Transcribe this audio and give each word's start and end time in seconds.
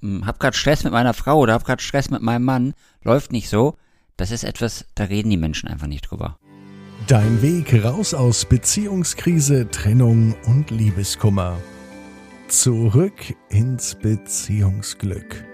hm, 0.00 0.26
hab 0.26 0.38
grad 0.40 0.54
Stress 0.54 0.84
mit 0.84 0.92
meiner 0.92 1.14
Frau 1.14 1.38
oder 1.38 1.54
hab 1.54 1.64
grad 1.64 1.82
Stress 1.82 2.10
mit 2.10 2.22
meinem 2.22 2.44
Mann, 2.44 2.74
läuft 3.02 3.32
nicht 3.32 3.48
so, 3.48 3.76
das 4.16 4.30
ist 4.30 4.44
etwas, 4.44 4.84
da 4.94 5.04
reden 5.04 5.30
die 5.30 5.36
Menschen 5.36 5.68
einfach 5.68 5.86
nicht 5.86 6.02
drüber. 6.02 6.38
Dein 7.06 7.40
Weg 7.40 7.84
raus 7.84 8.12
aus 8.12 8.44
Beziehungskrise, 8.44 9.70
Trennung 9.70 10.34
und 10.46 10.70
Liebeskummer. 10.70 11.56
Zurück 12.48 13.34
ins 13.48 13.94
Beziehungsglück. 13.94 15.44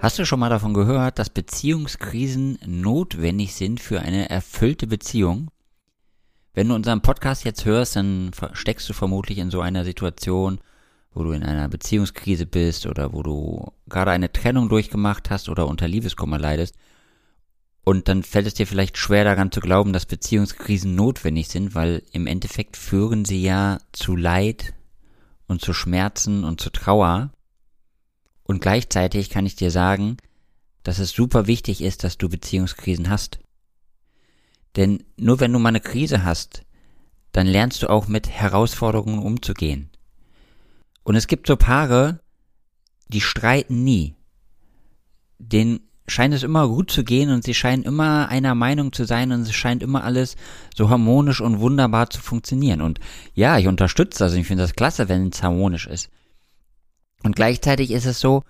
Hast 0.00 0.18
du 0.18 0.26
schon 0.26 0.40
mal 0.40 0.48
davon 0.48 0.74
gehört, 0.74 1.20
dass 1.20 1.30
Beziehungskrisen 1.30 2.58
notwendig 2.66 3.54
sind 3.54 3.78
für 3.78 4.00
eine 4.00 4.28
erfüllte 4.30 4.88
Beziehung? 4.88 5.48
Wenn 6.54 6.68
du 6.68 6.74
unseren 6.74 7.02
Podcast 7.02 7.44
jetzt 7.44 7.64
hörst, 7.64 7.94
dann 7.94 8.32
steckst 8.52 8.88
du 8.88 8.94
vermutlich 8.94 9.38
in 9.38 9.50
so 9.50 9.60
einer 9.60 9.84
Situation, 9.84 10.58
wo 11.14 11.22
du 11.22 11.32
in 11.32 11.42
einer 11.42 11.68
Beziehungskrise 11.68 12.46
bist 12.46 12.86
oder 12.86 13.12
wo 13.12 13.22
du 13.22 13.72
gerade 13.88 14.10
eine 14.10 14.32
Trennung 14.32 14.68
durchgemacht 14.68 15.30
hast 15.30 15.48
oder 15.48 15.66
unter 15.66 15.88
Liebeskummer 15.88 16.38
leidest. 16.38 16.74
Und 17.84 18.08
dann 18.08 18.22
fällt 18.22 18.46
es 18.46 18.54
dir 18.54 18.66
vielleicht 18.66 18.96
schwer 18.96 19.24
daran 19.24 19.50
zu 19.50 19.60
glauben, 19.60 19.92
dass 19.92 20.06
Beziehungskrisen 20.06 20.94
notwendig 20.94 21.48
sind, 21.48 21.74
weil 21.74 22.02
im 22.12 22.26
Endeffekt 22.26 22.76
führen 22.76 23.24
sie 23.24 23.42
ja 23.42 23.78
zu 23.92 24.14
Leid 24.14 24.72
und 25.48 25.60
zu 25.60 25.72
Schmerzen 25.72 26.44
und 26.44 26.60
zu 26.60 26.70
Trauer. 26.70 27.32
Und 28.44 28.60
gleichzeitig 28.60 29.30
kann 29.30 29.46
ich 29.46 29.56
dir 29.56 29.70
sagen, 29.70 30.16
dass 30.84 30.98
es 30.98 31.10
super 31.10 31.46
wichtig 31.46 31.82
ist, 31.82 32.04
dass 32.04 32.18
du 32.18 32.28
Beziehungskrisen 32.28 33.10
hast. 33.10 33.38
Denn 34.76 35.04
nur 35.16 35.40
wenn 35.40 35.52
du 35.52 35.58
mal 35.58 35.70
eine 35.70 35.80
Krise 35.80 36.24
hast, 36.24 36.64
dann 37.32 37.46
lernst 37.46 37.82
du 37.82 37.90
auch 37.90 38.08
mit 38.08 38.28
Herausforderungen 38.28 39.20
umzugehen. 39.20 39.91
Und 41.04 41.16
es 41.16 41.26
gibt 41.26 41.46
so 41.46 41.56
Paare, 41.56 42.20
die 43.08 43.20
streiten 43.20 43.84
nie. 43.84 44.16
Denen 45.38 45.80
scheint 46.06 46.34
es 46.34 46.42
immer 46.42 46.68
gut 46.68 46.90
zu 46.90 47.04
gehen 47.04 47.30
und 47.30 47.44
sie 47.44 47.54
scheinen 47.54 47.84
immer 47.84 48.28
einer 48.28 48.54
Meinung 48.54 48.92
zu 48.92 49.04
sein 49.04 49.32
und 49.32 49.42
es 49.42 49.54
scheint 49.54 49.82
immer 49.82 50.04
alles 50.04 50.36
so 50.74 50.90
harmonisch 50.90 51.40
und 51.40 51.60
wunderbar 51.60 52.10
zu 52.10 52.20
funktionieren. 52.20 52.80
Und 52.80 53.00
ja, 53.34 53.58
ich 53.58 53.66
unterstütze 53.66 54.20
das 54.20 54.32
und 54.32 54.40
ich 54.40 54.46
finde 54.46 54.64
das 54.64 54.74
klasse, 54.74 55.08
wenn 55.08 55.28
es 55.28 55.42
harmonisch 55.42 55.86
ist. 55.86 56.10
Und 57.22 57.36
gleichzeitig 57.36 57.90
ist 57.90 58.06
es 58.06 58.20
so, 58.20 58.42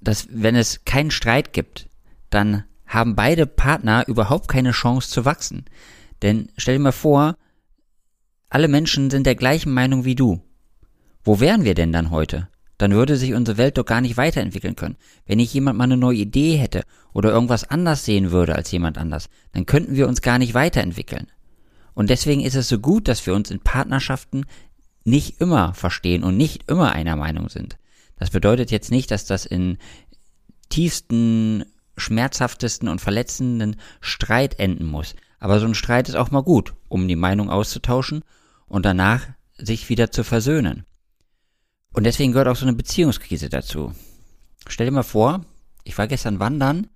dass 0.00 0.28
wenn 0.30 0.54
es 0.54 0.84
keinen 0.84 1.10
Streit 1.10 1.52
gibt, 1.52 1.88
dann 2.30 2.64
haben 2.86 3.14
beide 3.14 3.46
Partner 3.46 4.06
überhaupt 4.08 4.48
keine 4.48 4.72
Chance 4.72 5.10
zu 5.10 5.24
wachsen. 5.24 5.64
Denn 6.22 6.50
stell 6.56 6.76
dir 6.76 6.82
mal 6.82 6.92
vor, 6.92 7.36
alle 8.48 8.68
Menschen 8.68 9.10
sind 9.10 9.26
der 9.26 9.36
gleichen 9.36 9.72
Meinung 9.72 10.04
wie 10.04 10.14
du. 10.14 10.42
Wo 11.24 11.40
wären 11.40 11.64
wir 11.64 11.74
denn 11.74 11.92
dann 11.92 12.10
heute? 12.10 12.48
Dann 12.78 12.92
würde 12.92 13.16
sich 13.16 13.34
unsere 13.34 13.58
Welt 13.58 13.76
doch 13.76 13.84
gar 13.84 14.00
nicht 14.00 14.16
weiterentwickeln 14.16 14.74
können. 14.74 14.96
Wenn 15.26 15.38
ich 15.38 15.52
jemand 15.52 15.76
mal 15.76 15.84
eine 15.84 15.98
neue 15.98 16.16
Idee 16.16 16.56
hätte 16.56 16.82
oder 17.12 17.30
irgendwas 17.30 17.68
anders 17.68 18.06
sehen 18.06 18.30
würde 18.30 18.54
als 18.54 18.70
jemand 18.70 18.96
anders, 18.96 19.28
dann 19.52 19.66
könnten 19.66 19.96
wir 19.96 20.08
uns 20.08 20.22
gar 20.22 20.38
nicht 20.38 20.54
weiterentwickeln. 20.54 21.26
Und 21.92 22.08
deswegen 22.08 22.40
ist 22.40 22.54
es 22.54 22.68
so 22.68 22.78
gut, 22.78 23.06
dass 23.06 23.26
wir 23.26 23.34
uns 23.34 23.50
in 23.50 23.60
Partnerschaften 23.60 24.46
nicht 25.04 25.40
immer 25.40 25.74
verstehen 25.74 26.24
und 26.24 26.38
nicht 26.38 26.70
immer 26.70 26.92
einer 26.92 27.16
Meinung 27.16 27.50
sind. 27.50 27.76
Das 28.18 28.30
bedeutet 28.30 28.70
jetzt 28.70 28.90
nicht, 28.90 29.10
dass 29.10 29.26
das 29.26 29.44
in 29.44 29.76
tiefsten, 30.70 31.64
schmerzhaftesten 31.98 32.88
und 32.88 33.00
verletzenden 33.00 33.76
Streit 34.00 34.58
enden 34.58 34.86
muss. 34.86 35.14
Aber 35.38 35.60
so 35.60 35.66
ein 35.66 35.74
Streit 35.74 36.08
ist 36.08 36.14
auch 36.14 36.30
mal 36.30 36.42
gut, 36.42 36.74
um 36.88 37.08
die 37.08 37.16
Meinung 37.16 37.50
auszutauschen 37.50 38.22
und 38.68 38.86
danach 38.86 39.26
sich 39.58 39.88
wieder 39.90 40.10
zu 40.10 40.24
versöhnen. 40.24 40.84
Und 41.92 42.04
deswegen 42.04 42.32
gehört 42.32 42.48
auch 42.48 42.56
so 42.56 42.66
eine 42.66 42.76
Beziehungskrise 42.76 43.48
dazu. 43.48 43.92
Stell 44.66 44.86
dir 44.86 44.92
mal 44.92 45.02
vor, 45.02 45.44
ich 45.84 45.96
war 45.98 46.06
gestern 46.06 46.38
wandern 46.38 46.88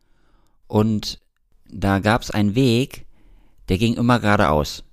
und 0.66 1.20
da 1.68 1.98
gab 1.98 2.22
es 2.22 2.30
einen 2.30 2.54
Weg, 2.54 3.06
der 3.68 3.78
ging 3.78 3.94
immer 3.94 4.20
geradeaus. 4.20 4.84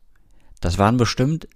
Das 0.60 0.78
waren 0.78 0.98
bestimmt 0.98 1.48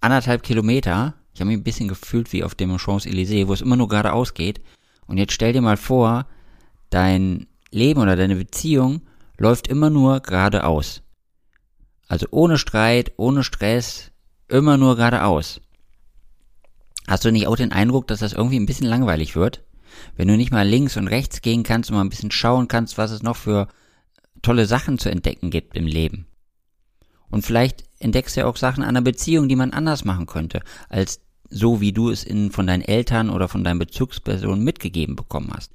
anderthalb 0.00 0.42
Kilometer. 0.42 1.14
Ich 1.34 1.40
habe 1.40 1.48
mich 1.48 1.58
ein 1.58 1.64
bisschen 1.64 1.88
gefühlt 1.88 2.32
wie 2.32 2.42
auf 2.42 2.54
dem 2.54 2.76
Champs-Élysées, 2.76 3.46
wo 3.46 3.52
es 3.52 3.60
immer 3.60 3.76
nur 3.76 3.88
geradeaus 3.88 4.34
geht. 4.34 4.60
Und 5.06 5.18
jetzt 5.18 5.32
stell 5.32 5.52
dir 5.52 5.60
mal 5.60 5.76
vor, 5.76 6.26
dein 6.90 7.46
Leben 7.70 8.00
oder 8.00 8.16
deine 8.16 8.36
Beziehung 8.36 9.02
läuft 9.38 9.68
immer 9.68 9.90
nur 9.90 10.20
geradeaus. 10.20 11.02
Also 12.08 12.26
ohne 12.30 12.56
Streit, 12.56 13.12
ohne 13.16 13.44
Stress, 13.44 14.12
immer 14.48 14.76
nur 14.76 14.96
geradeaus. 14.96 15.60
Hast 17.06 17.24
du 17.24 17.30
nicht 17.30 17.46
auch 17.46 17.56
den 17.56 17.72
Eindruck, 17.72 18.06
dass 18.06 18.20
das 18.20 18.32
irgendwie 18.32 18.58
ein 18.58 18.66
bisschen 18.66 18.86
langweilig 18.86 19.36
wird? 19.36 19.62
Wenn 20.16 20.28
du 20.28 20.36
nicht 20.36 20.50
mal 20.50 20.66
links 20.66 20.96
und 20.96 21.08
rechts 21.08 21.40
gehen 21.40 21.62
kannst 21.62 21.90
und 21.90 21.96
mal 21.96 22.02
ein 22.02 22.10
bisschen 22.10 22.30
schauen 22.30 22.68
kannst, 22.68 22.98
was 22.98 23.10
es 23.10 23.22
noch 23.22 23.36
für 23.36 23.68
tolle 24.42 24.66
Sachen 24.66 24.98
zu 24.98 25.08
entdecken 25.10 25.50
gibt 25.50 25.76
im 25.76 25.86
Leben. 25.86 26.26
Und 27.28 27.44
vielleicht 27.44 27.84
entdeckst 27.98 28.36
du 28.36 28.40
ja 28.40 28.46
auch 28.46 28.56
Sachen 28.56 28.82
an 28.82 28.90
einer 28.90 29.02
Beziehung, 29.02 29.48
die 29.48 29.56
man 29.56 29.72
anders 29.72 30.04
machen 30.04 30.26
könnte, 30.26 30.62
als 30.88 31.20
so 31.48 31.80
wie 31.80 31.92
du 31.92 32.10
es 32.10 32.24
in, 32.24 32.50
von 32.50 32.66
deinen 32.66 32.82
Eltern 32.82 33.30
oder 33.30 33.48
von 33.48 33.64
deinen 33.64 33.78
Bezugspersonen 33.78 34.64
mitgegeben 34.64 35.16
bekommen 35.16 35.50
hast. 35.54 35.72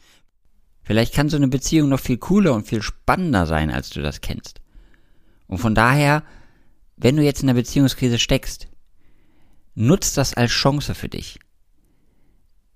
Vielleicht 0.83 1.13
kann 1.13 1.29
so 1.29 1.37
eine 1.37 1.47
Beziehung 1.47 1.89
noch 1.89 1.99
viel 1.99 2.17
cooler 2.17 2.53
und 2.53 2.67
viel 2.67 2.81
spannender 2.81 3.45
sein, 3.45 3.71
als 3.71 3.89
du 3.89 4.01
das 4.01 4.21
kennst. 4.21 4.61
Und 5.47 5.59
von 5.59 5.75
daher, 5.75 6.23
wenn 6.97 7.15
du 7.15 7.23
jetzt 7.23 7.43
in 7.43 7.49
einer 7.49 7.59
Beziehungskrise 7.59 8.19
steckst, 8.19 8.67
Nutz 9.75 10.13
das 10.13 10.33
als 10.33 10.51
Chance 10.51 10.95
für 10.95 11.09
dich. 11.09 11.39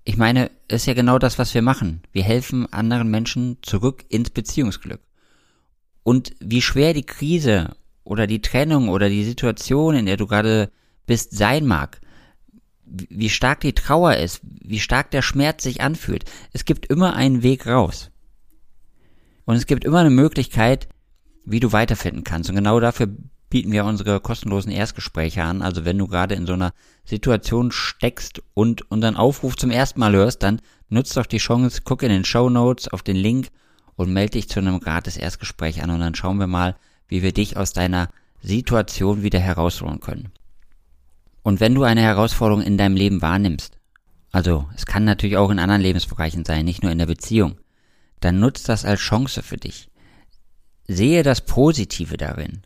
Ich 0.04 0.16
meine, 0.16 0.50
es 0.68 0.82
ist 0.82 0.86
ja 0.86 0.94
genau 0.94 1.18
das, 1.18 1.38
was 1.38 1.52
wir 1.52 1.62
machen. 1.62 2.02
Wir 2.12 2.22
helfen 2.22 2.72
anderen 2.72 3.10
Menschen 3.10 3.58
zurück 3.62 4.04
ins 4.08 4.30
Beziehungsglück. 4.30 5.00
Und 6.04 6.34
wie 6.38 6.62
schwer 6.62 6.94
die 6.94 7.04
Krise 7.04 7.76
oder 8.04 8.26
die 8.28 8.40
Trennung 8.40 8.88
oder 8.88 9.08
die 9.08 9.24
Situation, 9.24 9.96
in 9.96 10.06
der 10.06 10.16
du 10.16 10.26
gerade 10.26 10.70
bist, 11.06 11.36
sein 11.36 11.66
mag, 11.66 12.00
wie 12.84 13.30
stark 13.30 13.60
die 13.60 13.72
Trauer 13.72 14.14
ist, 14.14 14.40
wie 14.44 14.78
stark 14.78 15.10
der 15.10 15.22
Schmerz 15.22 15.64
sich 15.64 15.80
anfühlt, 15.80 16.24
es 16.52 16.64
gibt 16.64 16.86
immer 16.86 17.14
einen 17.14 17.42
Weg 17.42 17.66
raus. 17.66 18.12
Und 19.44 19.56
es 19.56 19.66
gibt 19.66 19.84
immer 19.84 20.00
eine 20.00 20.10
Möglichkeit, 20.10 20.88
wie 21.44 21.60
du 21.60 21.72
weiterfinden 21.72 22.24
kannst. 22.24 22.48
Und 22.48 22.56
genau 22.56 22.78
dafür 22.78 23.08
bieten 23.48 23.72
wir 23.72 23.84
unsere 23.84 24.20
kostenlosen 24.20 24.72
Erstgespräche 24.72 25.42
an. 25.42 25.62
Also 25.62 25.84
wenn 25.84 25.98
du 25.98 26.06
gerade 26.06 26.34
in 26.34 26.46
so 26.46 26.54
einer 26.54 26.72
Situation 27.04 27.70
steckst 27.70 28.42
und 28.54 28.90
unseren 28.90 29.16
Aufruf 29.16 29.56
zum 29.56 29.70
ersten 29.70 30.00
Mal 30.00 30.14
hörst, 30.14 30.42
dann 30.42 30.60
nutzt 30.88 31.16
doch 31.16 31.26
die 31.26 31.38
Chance, 31.38 31.82
guck 31.84 32.02
in 32.02 32.10
den 32.10 32.24
Show 32.24 32.50
Notes 32.50 32.88
auf 32.88 33.02
den 33.02 33.16
Link 33.16 33.48
und 33.94 34.12
melde 34.12 34.32
dich 34.32 34.48
zu 34.48 34.60
einem 34.60 34.80
gratis 34.80 35.16
Erstgespräch 35.16 35.82
an 35.82 35.90
und 35.90 36.00
dann 36.00 36.14
schauen 36.14 36.38
wir 36.38 36.46
mal, 36.46 36.76
wie 37.08 37.22
wir 37.22 37.32
dich 37.32 37.56
aus 37.56 37.72
deiner 37.72 38.08
Situation 38.42 39.22
wieder 39.22 39.38
herausholen 39.38 40.00
können. 40.00 40.32
Und 41.42 41.60
wenn 41.60 41.74
du 41.74 41.84
eine 41.84 42.02
Herausforderung 42.02 42.62
in 42.62 42.76
deinem 42.76 42.96
Leben 42.96 43.22
wahrnimmst, 43.22 43.78
also 44.32 44.68
es 44.74 44.84
kann 44.84 45.04
natürlich 45.04 45.36
auch 45.36 45.50
in 45.50 45.60
anderen 45.60 45.80
Lebensbereichen 45.80 46.44
sein, 46.44 46.64
nicht 46.64 46.82
nur 46.82 46.92
in 46.92 46.98
der 46.98 47.06
Beziehung, 47.06 47.58
dann 48.20 48.40
nutzt 48.40 48.68
das 48.68 48.84
als 48.84 49.00
Chance 49.00 49.42
für 49.42 49.56
dich. 49.56 49.88
Sehe 50.88 51.22
das 51.22 51.40
Positive 51.40 52.16
darin 52.16 52.65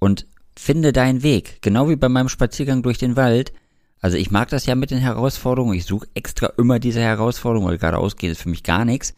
und 0.00 0.26
finde 0.58 0.92
deinen 0.92 1.22
Weg. 1.22 1.62
Genau 1.62 1.88
wie 1.88 1.96
bei 1.96 2.08
meinem 2.08 2.28
Spaziergang 2.28 2.82
durch 2.82 2.98
den 2.98 3.14
Wald. 3.14 3.52
Also 4.00 4.16
ich 4.16 4.32
mag 4.32 4.48
das 4.48 4.66
ja 4.66 4.74
mit 4.74 4.90
den 4.90 4.98
Herausforderungen. 4.98 5.76
Ich 5.76 5.84
suche 5.84 6.08
extra 6.14 6.52
immer 6.58 6.80
diese 6.80 7.00
Herausforderung, 7.00 7.68
weil 7.68 7.78
geradeaus 7.78 8.16
geht 8.16 8.32
ist 8.32 8.42
für 8.42 8.48
mich 8.48 8.64
gar 8.64 8.84
nichts. 8.84 9.14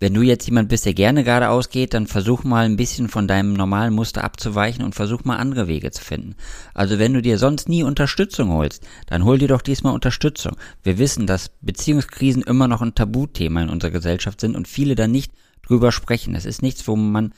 Wenn 0.00 0.12
du 0.12 0.22
jetzt 0.22 0.44
jemand 0.46 0.68
bist, 0.68 0.84
der 0.84 0.92
gerne 0.92 1.22
geradeaus 1.22 1.70
geht, 1.70 1.94
dann 1.94 2.08
versuch 2.08 2.42
mal 2.42 2.64
ein 2.66 2.76
bisschen 2.76 3.08
von 3.08 3.28
deinem 3.28 3.54
normalen 3.54 3.94
Muster 3.94 4.24
abzuweichen 4.24 4.84
und 4.84 4.94
versuch 4.94 5.24
mal 5.24 5.36
andere 5.36 5.68
Wege 5.68 5.92
zu 5.92 6.02
finden. 6.02 6.34
Also 6.74 6.98
wenn 6.98 7.14
du 7.14 7.22
dir 7.22 7.38
sonst 7.38 7.68
nie 7.68 7.84
Unterstützung 7.84 8.50
holst, 8.50 8.86
dann 9.06 9.24
hol 9.24 9.38
dir 9.38 9.48
doch 9.48 9.62
diesmal 9.62 9.94
Unterstützung. 9.94 10.56
Wir 10.82 10.98
wissen, 10.98 11.26
dass 11.26 11.52
Beziehungskrisen 11.60 12.42
immer 12.42 12.66
noch 12.66 12.82
ein 12.82 12.94
Tabuthema 12.94 13.62
in 13.62 13.70
unserer 13.70 13.92
Gesellschaft 13.92 14.40
sind 14.40 14.56
und 14.56 14.68
viele 14.68 14.96
da 14.96 15.06
nicht 15.06 15.32
drüber 15.62 15.92
sprechen. 15.92 16.34
Es 16.34 16.44
ist 16.44 16.60
nichts, 16.60 16.86
wo 16.88 16.96
man 16.96 17.32